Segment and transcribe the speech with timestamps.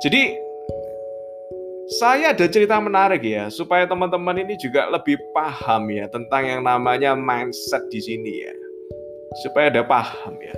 [0.00, 0.32] Jadi
[2.00, 7.12] saya ada cerita menarik ya supaya teman-teman ini juga lebih paham ya tentang yang namanya
[7.12, 8.54] mindset di sini ya.
[9.44, 10.56] Supaya ada paham ya.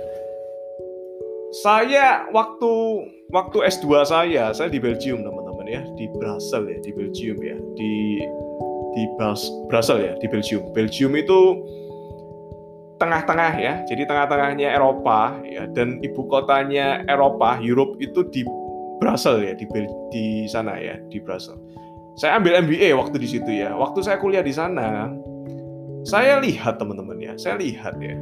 [1.59, 2.71] Saya waktu
[3.35, 8.23] waktu S2 saya, saya di Belgium teman-teman ya, di Brussels ya, di Belgium ya, di
[8.95, 9.03] di
[9.67, 10.71] Brussels ya, di Belgium.
[10.71, 11.39] Belgium itu
[12.97, 18.47] tengah-tengah ya, jadi tengah-tengahnya Eropa ya, dan ibu kotanya Eropa, Europe itu di
[19.03, 19.67] Brussels ya, di
[20.15, 21.59] di sana ya, di Brussels.
[22.15, 23.75] Saya ambil MBA waktu di situ ya.
[23.75, 25.11] Waktu saya kuliah di sana,
[26.07, 28.15] saya lihat teman-teman ya, saya lihat ya.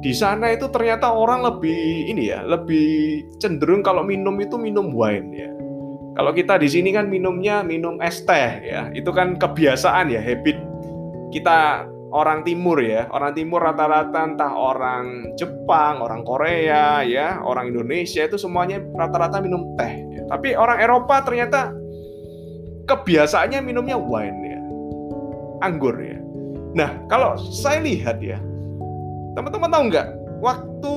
[0.00, 5.30] Di sana itu ternyata orang lebih ini ya, lebih cenderung kalau minum itu minum wine
[5.30, 5.52] ya
[6.12, 10.60] kalau kita di sini kan minumnya minum es teh ya, itu kan kebiasaan ya, habit
[11.32, 13.08] kita orang timur ya.
[13.10, 19.74] Orang timur rata-rata entah orang Jepang, orang Korea ya, orang Indonesia itu semuanya rata-rata minum
[19.80, 19.92] teh.
[20.12, 20.22] Ya.
[20.28, 21.72] Tapi orang Eropa ternyata
[22.86, 24.60] kebiasaannya minumnya wine ya.
[25.64, 26.20] Anggur ya.
[26.72, 28.40] Nah, kalau saya lihat ya,
[29.36, 30.08] teman-teman tahu nggak?
[30.42, 30.94] Waktu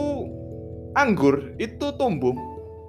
[0.96, 2.34] anggur itu tumbuh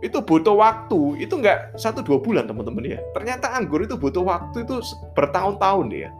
[0.04, 4.62] itu butuh waktu itu nggak satu dua bulan teman-teman ya ternyata anggur itu butuh waktu
[4.62, 4.78] itu
[5.16, 6.10] bertahun-tahun ya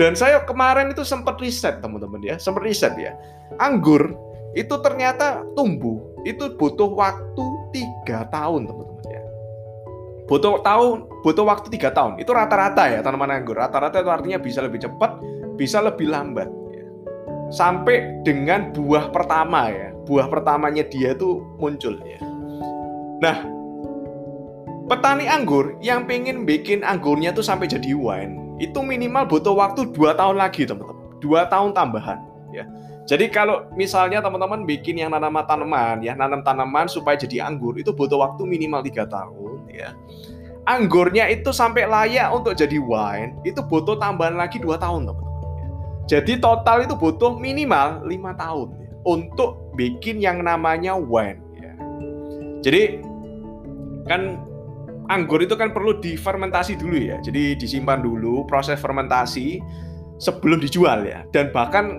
[0.00, 2.40] dan saya kemarin itu sempat riset teman-teman ya.
[2.40, 3.12] Sempat riset ya.
[3.60, 4.16] Anggur
[4.56, 7.44] itu ternyata tumbuh itu butuh waktu
[7.76, 9.22] tiga tahun teman-teman ya.
[10.24, 12.16] Butuh tahun butuh waktu tiga tahun.
[12.16, 13.60] Itu rata-rata ya tanaman anggur.
[13.60, 15.20] Rata-rata itu artinya bisa lebih cepat
[15.60, 16.86] bisa lebih lambat ya.
[17.52, 19.92] sampai dengan buah pertama ya.
[20.08, 22.24] Buah pertamanya dia tuh muncul ya.
[23.20, 23.44] Nah,
[24.90, 30.18] petani anggur yang pengen bikin anggurnya tuh sampai jadi wine, itu minimal butuh waktu 2
[30.18, 31.14] tahun lagi, teman-teman.
[31.22, 32.18] 2 tahun tambahan,
[32.50, 32.66] ya.
[33.06, 37.94] Jadi kalau misalnya teman-teman bikin yang nanam tanaman, ya nanam tanaman supaya jadi anggur, itu
[37.94, 39.94] butuh waktu minimal 3 tahun, ya.
[40.66, 45.30] Anggurnya itu sampai layak untuk jadi wine, itu butuh tambahan lagi 2 tahun, teman-teman.
[46.10, 51.38] Jadi total itu butuh minimal 5 tahun ya, untuk bikin yang namanya wine.
[51.62, 51.72] Ya.
[52.66, 53.06] Jadi
[54.10, 54.49] kan
[55.10, 57.18] anggur itu kan perlu difermentasi dulu ya.
[57.20, 59.58] Jadi disimpan dulu proses fermentasi
[60.22, 61.26] sebelum dijual ya.
[61.34, 61.98] Dan bahkan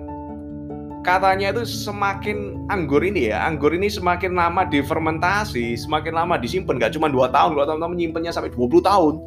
[1.03, 6.95] katanya itu semakin anggur ini ya, anggur ini semakin lama difermentasi, semakin lama disimpan, nggak
[6.95, 9.17] cuma dua tahun, kalau teman-teman menyimpannya sampai 20 tahun,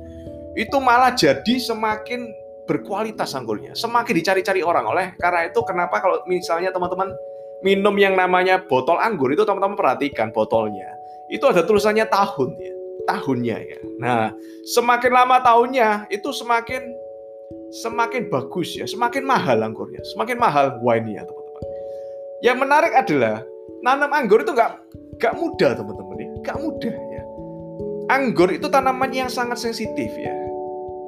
[0.55, 2.31] itu malah jadi semakin
[2.65, 4.87] berkualitas anggurnya, semakin dicari-cari orang.
[4.87, 7.11] Oleh karena itu kenapa kalau misalnya teman-teman
[7.67, 10.94] minum yang namanya botol anggur itu teman-teman perhatikan botolnya
[11.33, 12.74] itu ada tulisannya tahun ya,
[13.05, 13.78] tahunnya ya.
[14.00, 14.32] Nah,
[14.69, 16.82] semakin lama tahunnya itu semakin
[17.82, 21.65] semakin bagus ya, semakin mahal anggurnya, semakin mahal wine-nya teman-teman.
[22.41, 23.37] Yang menarik adalah
[23.82, 24.72] nanam anggur itu nggak
[25.21, 27.22] nggak mudah teman-teman ya, nggak mudah ya.
[28.12, 30.34] Anggur itu tanaman yang sangat sensitif ya.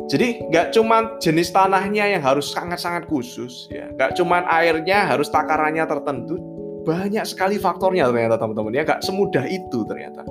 [0.06, 5.82] Jadi nggak cuma jenis tanahnya yang harus sangat-sangat khusus ya, nggak cuma airnya harus takarannya
[5.82, 6.38] tertentu,
[6.86, 10.22] banyak sekali faktornya ternyata teman-teman ya nggak semudah itu ternyata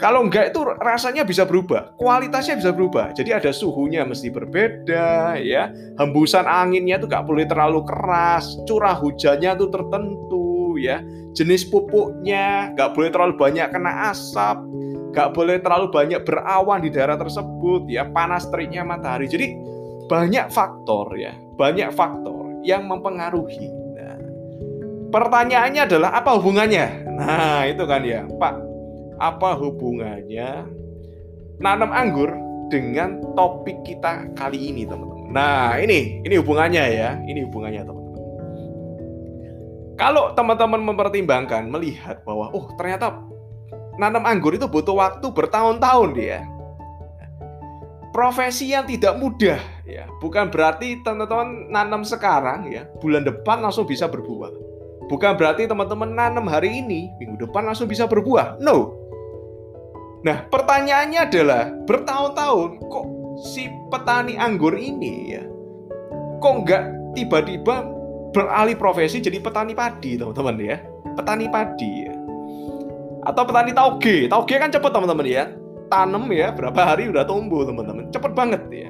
[0.00, 3.12] kalau enggak itu rasanya bisa berubah kualitasnya bisa berubah.
[3.12, 5.68] Jadi ada suhunya mesti berbeda ya.
[6.00, 11.04] Hembusan anginnya itu nggak boleh terlalu keras curah hujannya itu tertentu ya.
[11.36, 14.58] Jenis pupuknya nggak boleh terlalu banyak kena asap
[15.10, 18.08] nggak boleh terlalu banyak berawan di daerah tersebut ya.
[18.08, 19.28] Panas teriknya matahari.
[19.28, 19.52] Jadi
[20.08, 21.36] banyak faktor ya.
[21.60, 23.80] Banyak faktor yang mempengaruhi.
[25.10, 27.02] Pertanyaannya adalah apa hubungannya?
[27.18, 28.69] Nah, itu kan ya, Pak.
[29.20, 30.64] Apa hubungannya
[31.60, 32.32] nanam anggur
[32.72, 35.28] dengan topik kita kali ini, teman-teman?
[35.30, 37.10] Nah, ini ini hubungannya ya.
[37.20, 38.22] Ini hubungannya, teman-teman.
[40.00, 43.20] Kalau teman-teman mempertimbangkan melihat bahwa oh, ternyata
[44.00, 46.40] nanam anggur itu butuh waktu bertahun-tahun dia.
[48.10, 50.08] Profesi yang tidak mudah ya.
[50.24, 54.50] Bukan berarti teman-teman nanam sekarang ya, bulan depan langsung bisa berbuah
[55.10, 58.62] Bukan berarti teman-teman nanam hari ini, minggu depan langsung bisa berbuah.
[58.62, 58.94] No.
[60.20, 63.06] Nah, pertanyaannya adalah bertahun-tahun kok
[63.40, 65.42] si petani anggur ini ya,
[66.44, 66.82] kok nggak
[67.16, 67.88] tiba-tiba
[68.30, 70.76] beralih profesi jadi petani padi, teman-teman ya.
[71.16, 72.14] Petani padi ya.
[73.26, 74.28] Atau petani tauge.
[74.30, 75.44] Tauge kan cepet teman-teman ya.
[75.90, 78.12] Tanam ya, berapa hari udah tumbuh teman-teman.
[78.14, 78.88] Cepet banget ya.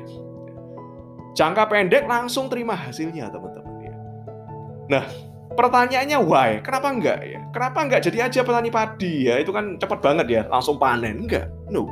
[1.39, 3.95] Jangka pendek langsung terima hasilnya teman-teman ya.
[4.91, 5.05] Nah,
[5.61, 6.51] pertanyaannya why?
[6.65, 7.41] Kenapa enggak ya?
[7.53, 9.37] Kenapa enggak jadi aja petani padi ya?
[9.37, 11.29] Itu kan cepat banget ya, langsung panen.
[11.29, 11.53] Enggak.
[11.69, 11.85] No.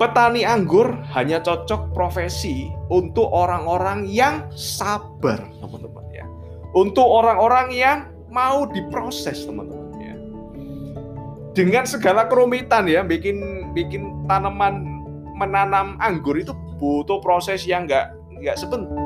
[0.00, 6.24] Petani anggur hanya cocok profesi untuk orang-orang yang sabar, teman-teman ya.
[6.72, 7.98] Untuk orang-orang yang
[8.32, 10.14] mau diproses, teman-teman ya.
[11.56, 14.84] dengan segala kerumitan ya bikin bikin tanaman
[15.36, 19.05] menanam anggur itu butuh proses yang nggak nggak sebentar.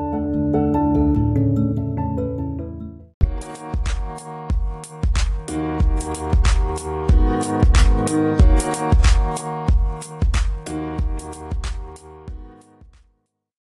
[6.11, 6.50] Thank